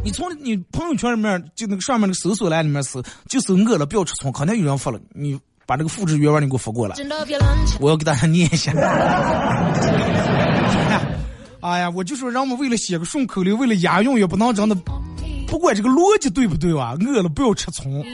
[0.05, 5.01] 你从你朋友圈里面就那个上面那个搜索栏里面搜，就搜饿了不要吃葱，肯定有人发了。
[5.15, 5.41] 你
[5.73, 6.95] 把这个复制原文你给我发过来，
[7.81, 8.73] 我要给大家念一下。
[11.63, 14.75] 哎呀，我就说让我们为了写个顺口溜，为了押韵，也不能真的
[15.47, 16.95] 不管这个逻辑对不对吧？
[17.01, 18.05] 饿了不要吃葱。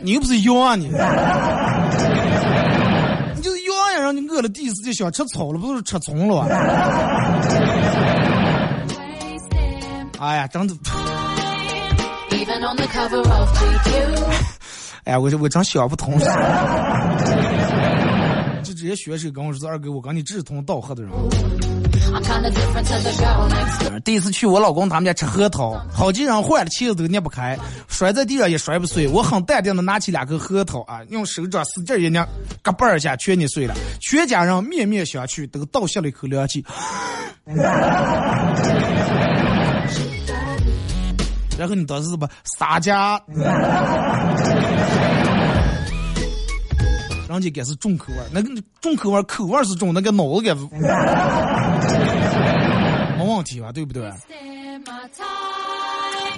[0.00, 0.84] 你又不是羊啊你，
[3.34, 4.00] 你就是羊呀！
[4.00, 6.46] 让你饿了，第一次就想吃草了，不是吃葱了吧？
[10.22, 10.74] 哎呀，真的！
[15.04, 16.18] 哎呀，我我真想不通，
[18.62, 21.10] 就直接学手跟我说二哥，我跟你志同道合的人。
[24.04, 27.56] 第一次去我老公他们家吃核桃，好几人坏了气子都捏不开，
[27.88, 29.06] 摔在地上也摔不碎。
[29.08, 32.26] 我很淡定的拿起两颗核桃啊，用手掌使劲一捏，
[32.62, 33.74] 嘎嘣一下全捏碎了。
[34.00, 36.64] 全家人面面相觑，都倒吸了一口凉气。
[41.60, 43.20] 然后你当时是吧撒家，
[47.28, 48.48] 人家该是重口味，那个
[48.80, 50.62] 重口味口味是重，那个脑子该没
[53.26, 53.70] 问题吧？
[53.70, 55.26] 对不对？In my time.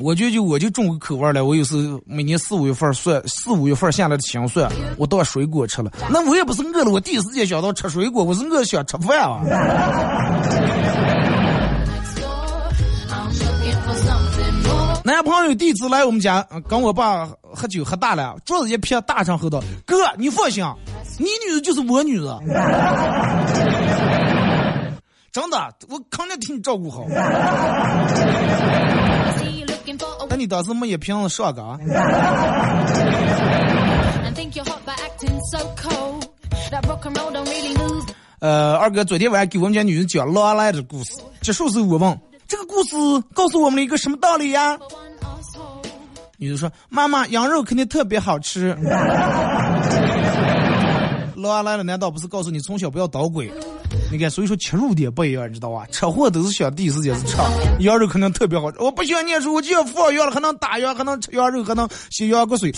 [0.00, 5.92] 我就就我就重口味了，我有时每年四五月份儿蒜四五月份下来的青蒜，我当水果吃了。
[6.10, 9.40] 那我也不是饿了，我第一时间想到吃水果，我是饿想吃饭啊。
[15.04, 20.64] 男朋友第一次来我们家跟我爸喝酒喝大了桌子一片大声吼道哥你放心
[21.18, 22.40] 你女的就是我女的
[25.32, 25.56] 真的
[25.88, 27.04] 我肯定替你照顾好。
[30.28, 31.78] 那你当时没一瓶子上的啊？
[38.40, 42.20] 呃二哥昨天晚上给我们家女人讲拉拉的故事结束时我问。
[42.52, 42.94] 这个故事
[43.32, 44.78] 告诉我们了一个什么道理呀？
[46.36, 48.76] 女的说：“妈妈，羊肉肯定特别好吃。”
[51.34, 53.50] 狼来了，难道不是告诉你从小不要捣鬼？
[54.10, 55.86] 你看，所以说切入点不一样，你知道吧？
[55.90, 57.38] 吃货都是想第一时间是吃，
[57.80, 58.78] 羊肉肯定特别好吃。
[58.80, 62.70] 我不喜欢念书，我就要放羊了，还能打羊，还能吃羊肉，还能吸羊骨髓。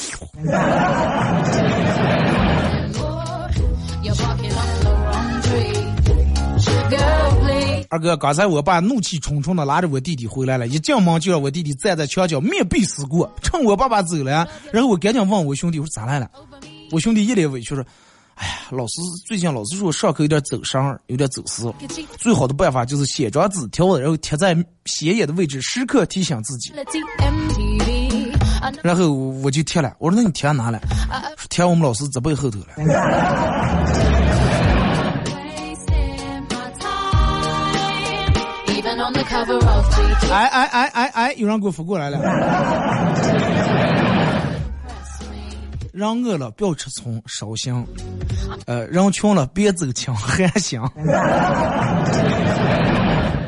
[7.94, 13.32] 二哥，刚才我爸怒气冲冲的拉着我弟弟回来了，一进门就让我弟弟站在墙角面壁思过。
[13.40, 16.28] 趁我爸爸走了，然后我赶紧问我兄弟，我说咋来了？
[16.90, 17.84] 我兄弟一脸委屈说
[18.34, 18.94] ：“哎呀，老师
[19.28, 21.72] 最近老师说我上课有点走神儿，有点走神。
[22.18, 26.72] 最好的办法就是写张纸条，然后贴在显眼的位置，时刻提醒自己。
[28.82, 30.80] 然后我就贴了，我说那你贴哪了？
[31.48, 32.74] 贴我们老师字背后头了。
[40.30, 42.18] 哎哎哎哎哎，有人给我扶过来了。
[45.92, 47.84] 让饿了不要吃葱，烧香；
[48.66, 50.80] 呃，人穷了别走亲，寒心。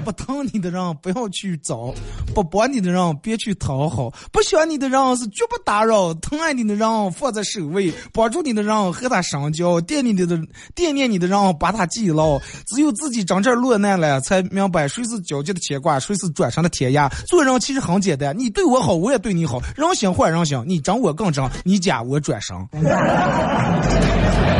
[0.07, 1.93] 不疼你的人不要去找，
[2.33, 10.39] 不帮你的人别去讨好，不想你的人是绝不打扰，疼爱你的人放在首位，帮助你的人和他深交，惦念你的
[10.77, 12.39] 惦念你的人把他记牢。
[12.69, 17.11] 只有自己真正落难了，才明白谁是交集的牵挂，谁是转身的天涯。
[17.27, 22.57] 做人其实很简单，你对我好，我也对你好，人心换人心，你争我更争，你假我转身。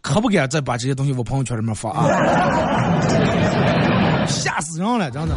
[0.00, 2.06] 可不敢再把这些东西往朋友圈里面发啊！
[4.28, 5.34] 吓死人了，真的。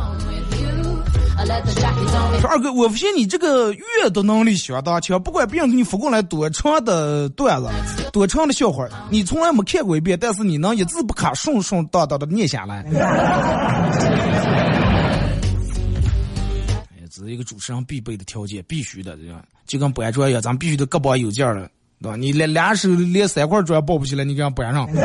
[2.40, 3.82] 说二哥，我发现你这个阅
[4.14, 7.70] 读能力相当强，不管别人给你发过来多长的段子、
[8.12, 12.86] 多长的笑话，你从来没看过一遍，但是你能一字不卡、顺顺当当的念下来。
[16.92, 21.68] 哎，这是一个主持人必备的条件，必须的，这样就跟搬砖一样，咱们必须得胳膊有劲儿了，
[22.02, 22.16] 对吧？
[22.18, 24.88] 你连俩手连三块砖抱不起来，你给人搬上。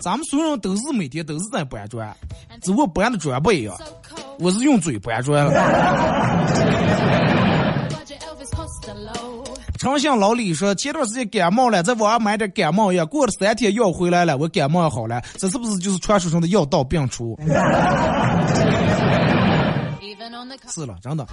[0.00, 2.14] 咱们所有人都是每天都是在搬砖，
[2.62, 3.76] 只不过搬的砖不一样。
[4.38, 5.52] 我是用嘴搬砖了。
[9.78, 17.38] 诚信老李说，前段时间感冒了，在网上买点感冒药，过了三天药回来了，我感冒好了，这是不是就是传说中的药到病除
[20.68, 21.26] 是了，真的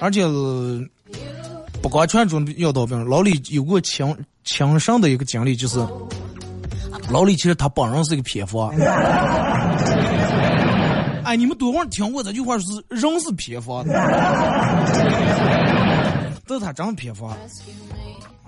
[0.00, 0.80] 而且呃
[1.84, 5.86] 不光传说中的药到病，老李有过亲亲身的一个经历，就是
[7.10, 8.70] 老李其实他本人是一个偏方。
[11.24, 13.92] 哎，你们多会儿听过这句话，说是人是偏方的，
[16.46, 17.28] 这是他真偏方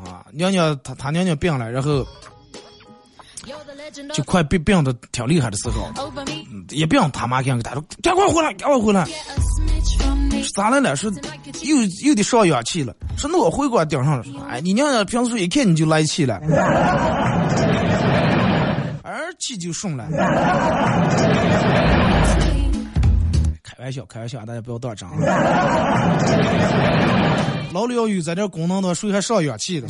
[0.02, 0.24] 啊！
[0.32, 2.06] 娘娘他他娘娘病了，然后
[4.14, 5.92] 就快病病的挺厉害的时候.
[6.70, 9.06] 一病他妈赶给他说赶快回来，赶快回来，
[10.54, 10.96] 咋来了？
[10.96, 11.10] 说
[11.62, 14.24] 又又得上氧气了，说那我回过来顶上了。
[14.48, 16.40] 哎，你娘平时一看你就来气了，
[19.02, 20.06] 而气就顺了。
[23.62, 25.08] 开玩笑，开玩笑，大家不要当真。
[27.72, 29.88] 老李要有在这功能的，谁还上氧气的？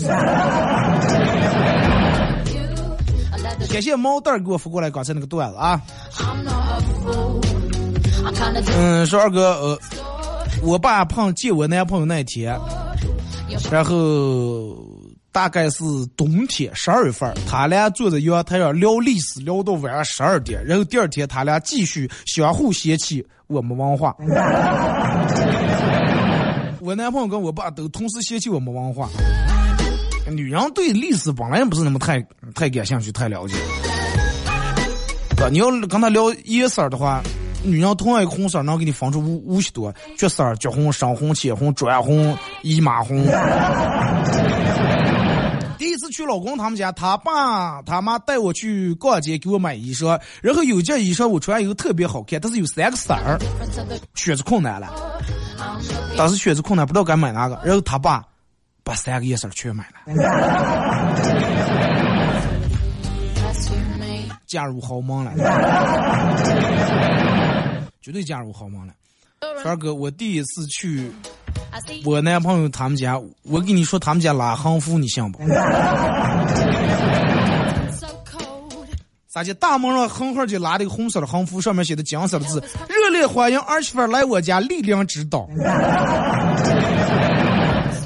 [3.72, 5.80] 感谢毛蛋给我发过来刚才那个段子啊。
[8.76, 9.78] 嗯，说二哥，呃，
[10.66, 12.58] 我爸碰见我男朋友那天，
[13.70, 14.76] 然后
[15.30, 15.84] 大概是
[16.16, 24.16] 冬天十二月份，他俩坐在阳台上聊历史，聊到晚上十二点，然后第二天他俩继续相互嫌弃我们文化。
[26.80, 29.08] 我男朋友跟我爸都同时嫌弃我们文化。
[30.28, 32.20] 女人对历史本来也不是那么太
[32.56, 33.54] 太感兴趣、太了解。
[35.52, 37.22] 你要跟他聊颜色的话，
[37.66, 43.26] 女人同样一个红色能给你分出五五十多：橘色、橘红、深红、浅红、砖红、姨妈红。
[45.78, 53.38] 第一次去老公他们家，他爸他妈带我去逛街给我买衣裳，然后有件衣裳我穿以后特别好看，但是有三个色儿，
[54.14, 54.88] 选择困难了。
[56.16, 58.24] 当时选择困难，不知道该买哪个，然后他爸
[58.82, 59.96] 把三个颜色全买了。
[64.46, 65.32] 嫁入豪门了，
[68.06, 68.92] 绝对嫁入豪门了。
[69.60, 71.10] 川哥，我第一次去
[72.04, 75.40] 我男朋友他们家，我跟你说他们家拉横幅，你信不？
[79.34, 79.52] 大姐？
[79.54, 85.48] 大门上横横就拉了个红色的横幅，上面写的金色的字：“热烈欢迎儿媳妇来我家，力量指导。”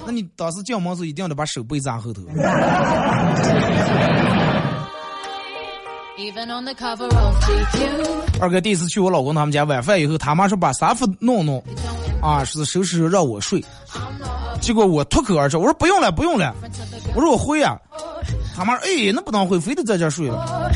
[0.06, 2.22] 那你当时进门时候一定得把手背扎后头。
[8.40, 11.62] 二哥第一次去我老公他们家，晚饭以后，他妈说把沙发弄弄，
[12.20, 13.64] 啊，是收拾让我睡。
[14.60, 16.54] 结果我脱口而出，我说不用了，不用了。
[17.14, 17.78] 我说我会啊。
[18.54, 20.70] 他妈说，哎，那不能会，非得在这睡了。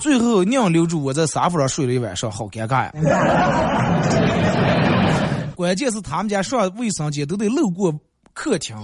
[0.00, 2.92] 最后硬留住我在沙发上睡了一晚上，好尴尬呀。
[5.54, 7.92] 关键是他们家上卫生间都得路过
[8.32, 8.76] 客厅，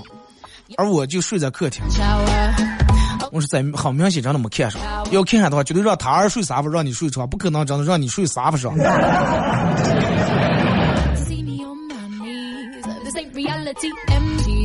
[0.77, 1.83] 而我就睡在客厅。
[3.31, 8.77] 我是在很明显真的没看上，要看上的话，绝对让他儿睡沙发，让你睡床，不可能真的让你睡沙发上。
[8.77, 8.85] 来，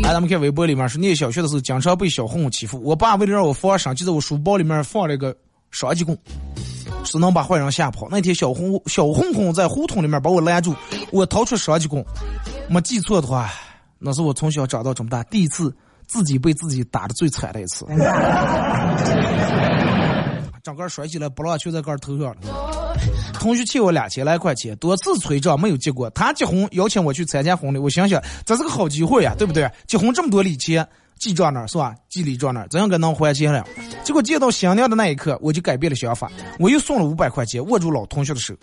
[0.14, 5.36] 咱们看微博里面是念小学的时候经常被小混混欺负，我爸为了让我放声，就在我书包里面放了个
[5.72, 6.18] 双截棍，
[7.04, 8.08] 是能把坏人吓跑。
[8.10, 10.76] 那天小混小混混在胡同里面把我拦住，
[11.12, 12.04] 我掏出双截棍，
[12.70, 13.50] 没记错的话，
[13.98, 15.74] 那是我从小长到这么大第一次。
[16.14, 17.88] 自己被自己打的最惨的一次，
[20.62, 22.36] 整个甩起来，不落就在个头上了。
[23.34, 26.08] 同学欠我两千来块钱，多次催账没有结果。
[26.12, 29.68] 他结婚邀请我去参加婚礼，我想想这是个好机会呀，对不对？
[29.88, 30.88] 结婚这么多礼钱，
[31.20, 31.96] 记账那是吧？
[32.10, 33.66] 记礼账那怎样该能还钱了？
[34.04, 38.54] 结果见到新娘的那一刻，我就改变了想法，我又送了五百块钱，握住老同学的手。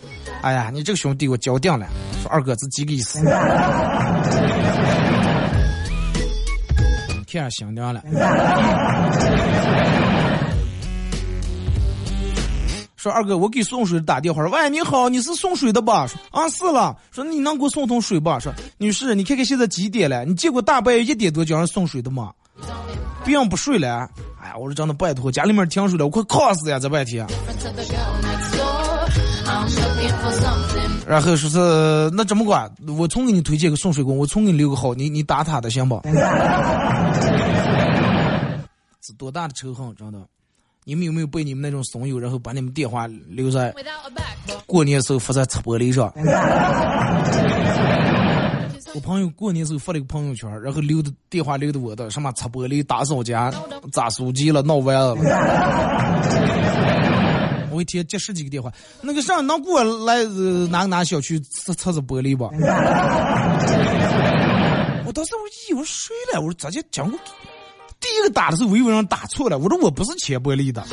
[0.41, 1.85] 哎呀，你这个兄弟我交定了，
[2.23, 3.19] 说二哥是几个意思？
[7.31, 8.03] 天新娘了，
[12.97, 16.05] 说二哥，我给送水的打电话，喂，你好，你是送水的吧？
[16.07, 16.93] 说啊，是了。
[17.09, 18.37] 说你能给我送桶水吧？
[18.37, 20.25] 说女士，你看看现在几点了？
[20.25, 22.33] 你见过大半夜一点多叫人送水的吗？
[23.23, 24.09] 病不睡了？
[24.41, 27.25] 哎呀，我说真的拜托，家里面停水了，我快渴死呀，这半天。
[31.11, 31.57] 然后说是
[32.15, 32.71] 那怎么管？
[32.97, 36.01] 我重给你推荐个送水工，我重给你留个号，你你打他的行不？
[39.01, 40.19] 是多大的仇恨，真的？
[40.85, 43.75] 你们有没有被你们那种怂友，然后把你们电话留在
[44.65, 46.09] 过年时候发在车玻璃上？
[48.95, 53.51] 我朋友过年时候发了一个朋友圈，然后留的电话留的我的什么擦玻璃、打扫家、
[53.91, 55.13] 砸手机了、闹歪了。
[57.71, 60.23] 我一天接十几个电话，那个啥能过来
[60.69, 62.49] 哪哪小区擦擦擦玻璃吧？
[65.05, 66.39] 我当时我以为谁了？
[66.41, 67.19] 我说咋就讲过？
[67.99, 69.57] 第一个打的时候，我以为人打错了。
[69.59, 70.83] 我说我不是切玻璃的。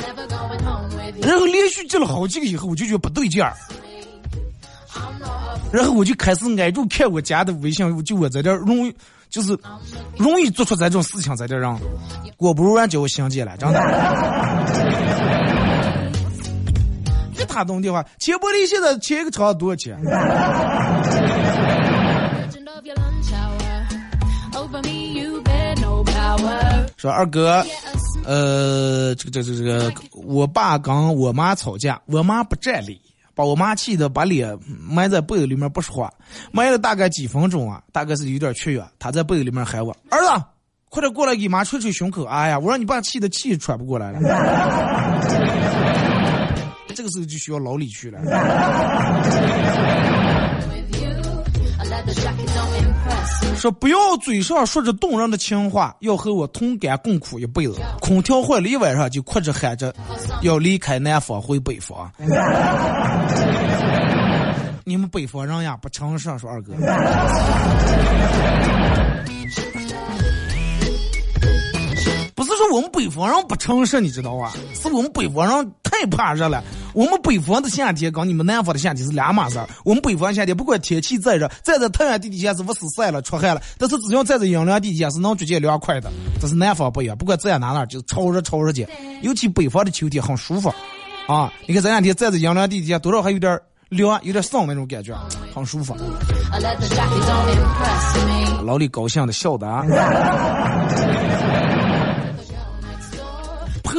[1.22, 3.54] 然后连续接了好几个以后，我就觉得不对劲儿。
[5.72, 8.94] 然后我就开始挨住看我家的微信，就我在这容易
[9.30, 9.56] 就是
[10.16, 11.78] 容易做出这种事情，在这让，
[12.36, 13.78] 果不如让叫我相见了，真的。
[17.58, 19.98] 打通电话，切玻璃现在切一个厂多少钱？
[26.96, 27.64] 说二哥，
[28.24, 33.00] 呃，这个这个这个，我爸跟我妈吵架，我妈不占理，
[33.34, 36.12] 把我妈气得把脸埋在被子里面不说话，
[36.52, 40.44] 埋了大概几分钟啊，大概是有点缺氧，他在被子里面喊我儿子，
[40.90, 42.24] 快点过来给妈捶捶胸口。
[42.24, 45.77] 哎呀，我让你爸气的气喘不过来了。
[46.98, 48.18] 这个时候就需要老李去了。
[53.56, 57.80] 说不要嘴上说着动人的情话，要和我同甘共苦一辈子。
[58.00, 59.94] 空调坏了一晚上就哭着喊着
[60.42, 62.10] 要离开南方回北方。
[64.82, 66.74] 你们北方人呀不诚实，说二哥。
[72.58, 74.52] 说我们北方人不诚实，你知道吧？
[74.74, 76.62] 是我们北方人太怕热了。
[76.92, 79.68] 我们北方的夏天跟你们南方的夏天是两码事儿。
[79.84, 86.10] 我们北方夏天不管天气再热，站在太阳地底下是不死晒了、出汗了，但是只要站在阴凉地底下是能直接凉快的。
[86.40, 88.88] 这是南方不一样，不管在哪哪就是超热超热的，
[89.22, 90.72] 尤其北方的秋天很舒服
[91.28, 91.52] 啊！
[91.66, 95.14] 你看这两天站在阴凉地底下，多少还有点凉，有点爽那种感觉，
[95.54, 95.94] 很舒服。
[98.64, 99.84] 老李高兴的笑的啊。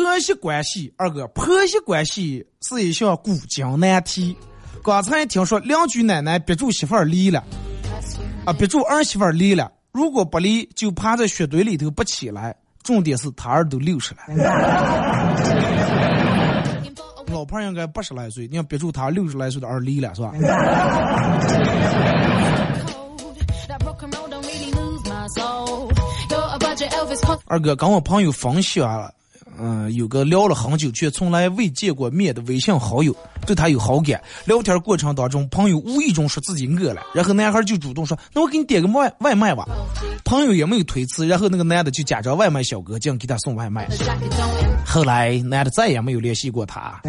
[0.10, 4.36] 婆媳关系，二哥，婆媳关系是一项古今难题。
[4.84, 7.43] 刚才听说邻居奶奶逼住媳妇儿离了，
[8.43, 9.72] 啊，逼住儿媳妇儿离了。
[9.91, 12.55] 如果不离，就趴在雪堆里头不起来。
[12.82, 14.22] 重点是他儿都六十了，
[17.32, 20.32] 老婆应该八十来岁，你要逼住他六十来岁的儿离了，是吧？
[27.45, 29.14] 二哥跟我朋友分享。
[29.62, 34.22] 嗯，有个聊了很久却从来未见过面的微信好友，对他有好感。
[34.45, 39.66] 聊天过程当中，朋友无意中说自己饿了，然后男孩就主动说：“那我给你点个外外卖吧。”
[40.24, 43.88] 朋友也没有推辞，然后那个男的就假装外卖小哥，这样给他送外卖。
[44.86, 47.01] 后来男的再也没有联系过他。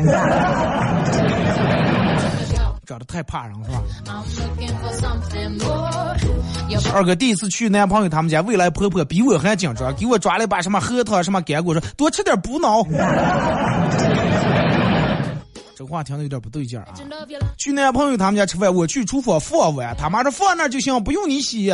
[2.91, 3.81] 长得太怕人是吧？
[6.93, 12.83] 二哥第一次去男朋友他们家，未来婆婆比我还紧张，给我抓了一把什么核桃什么干果，说多吃点补脑。
[15.77, 16.89] 这话听的有点不对劲啊！
[17.57, 21.73] 去男朋友他们家吃饭，我去厨房放碗，他妈说放那就行，不用你洗。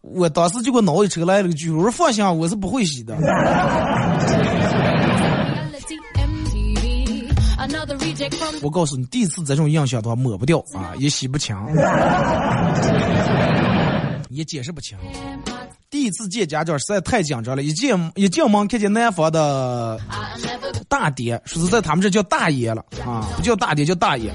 [0.00, 3.14] 我当时就给我脑一车来了个句，我说放心，我是不会洗的。
[8.62, 11.56] 我告诉你，第一次这种印象的话抹不掉啊，也洗不清，
[14.30, 14.96] 也解释不清。
[15.90, 19.98] 第一次见家长实在太紧张了，一进一进门看见南方的
[20.88, 24.32] 大爹，说是在他们这叫大爷了啊，不叫大爹叫大爷。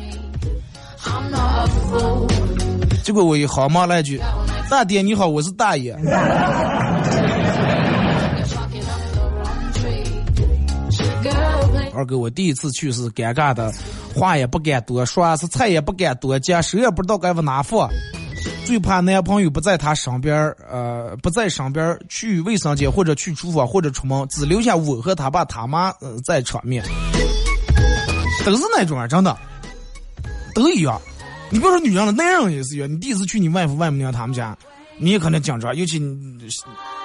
[3.03, 4.19] 结果我一好骂了一句
[4.67, 5.95] ：“大爹你好，我是大爷。”
[12.05, 13.73] 二哥，我第一次去是尴尬的，
[14.13, 17.89] 话也不敢多说，是菜也不敢多夹，手也不知道该往哪放，
[18.63, 20.37] 最怕男朋友不在他身边
[20.69, 25.91] 呃，不在身边去卫生间或者去厨房或者出门，只留下我和他爸他妈
[26.23, 26.83] 在场面，
[28.45, 29.35] 都是那种啊，真的，
[30.53, 31.01] 都一样。
[31.49, 32.91] 你别说女人了，男人也是一样。
[32.91, 34.55] 你第一次去你外父外母娘他们家，
[34.97, 35.99] 你也可能紧张，尤其。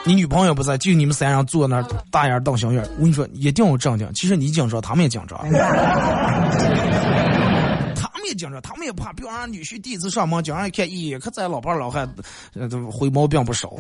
[0.02, 2.82] 你女朋友不在，就你们三人坐那儿大眼瞪小眼。
[2.96, 4.10] 我跟你说，一定要正经。
[4.14, 5.38] 其实你紧张，他们也紧张。
[7.94, 12.08] 他们也紧张，他们也怕，比方说女婿第一次上门，叫人一看，咦，可咱老伴老汉，
[12.54, 13.74] 呃，回毛病不少。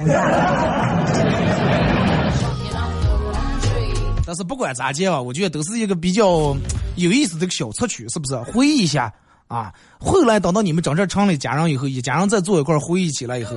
[4.26, 6.54] 但是不管咋讲吧，我觉得都是一个比较
[6.96, 8.36] 有意思的小插曲，是不是？
[8.52, 9.10] 回忆一下。
[9.50, 9.72] 啊！
[9.98, 13.56] 后来等到你们整这成了家人以后，一家人再坐一块回忆起来以后，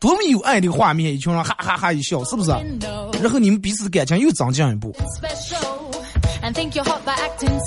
[0.00, 1.12] 多么有爱的画面！
[1.12, 2.50] 一群人哈哈哈一笑，是不是？
[3.22, 4.96] 然后你们彼此的感情又增进一步。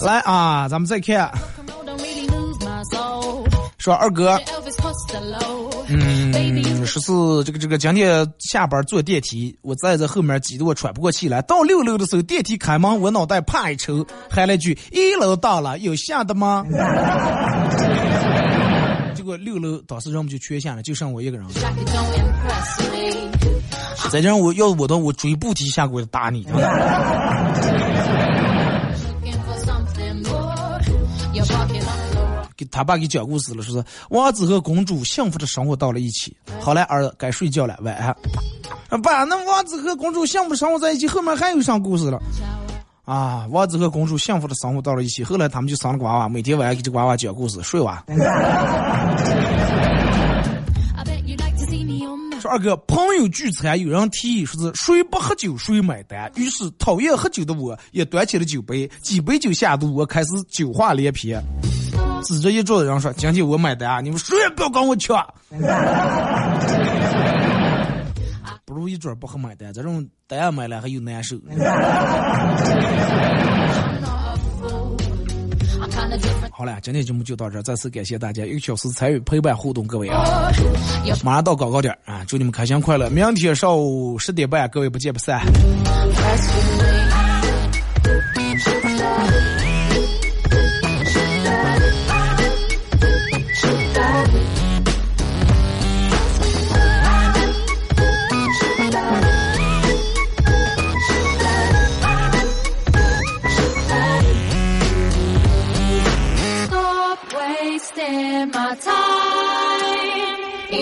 [0.02, 1.32] 来啊，咱们再看。
[3.78, 4.40] 说二哥，
[5.88, 7.12] 嗯，说是
[7.44, 11.42] 这个这个今天下班坐电梯，我站在后面挤得我喘不过气来。
[11.42, 16.64] 到六楼的时候，电梯开门，我脑袋啪一抽，喊了句：“一楼到了，有下的吗？”
[19.14, 21.46] 结果六楼当时人们就缺下了，就剩我一个人。
[24.10, 26.46] 再这样，我要我的我追步梯下过来打你。
[32.74, 36.36] 他爸给讲故事了，说是王子和公主幸福的生活到了一起。
[36.60, 38.12] 好了，儿子该睡觉了，晚安。
[39.04, 42.20] 爸，那王子和公主幸福生活在一起，后面还有啥故事了？
[43.06, 48.04] 啊，王子和公主幸福的生活到了一起，后来他们就生了个娃娃，每天晚上给这娃娃讲故事，睡娃。
[52.42, 61.42] 说二哥，朋友聚餐，有人提议说是谁不喝酒谁买单，于是讨厌喝酒的我也端起了酒杯，几杯酒下肚，我开始酒话连篇。
[62.24, 65.26] 指着一桌子人说：“今天我买单，你们谁也不要跟我抢。
[68.66, 71.38] 不如一桌不喝买单，这种单买了还有难受。
[76.52, 80.50] 好了，今天节目就到这儿，再次感谢大家一个小时参与陪伴互动，各位啊！
[81.24, 83.10] 马上到广告点啊，祝你们开心快乐！
[83.10, 85.42] 明天上午十点半，各位不见不散。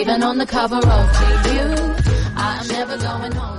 [0.01, 3.50] Even on the cover of GQ, I'm never going home.